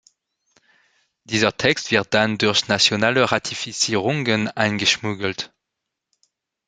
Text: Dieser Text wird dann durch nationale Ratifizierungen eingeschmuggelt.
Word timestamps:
Dieser 1.25 1.55
Text 1.55 1.91
wird 1.91 2.15
dann 2.15 2.39
durch 2.39 2.67
nationale 2.67 3.31
Ratifizierungen 3.31 4.47
eingeschmuggelt. 4.47 5.53